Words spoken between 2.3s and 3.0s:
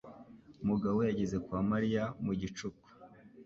gicuku.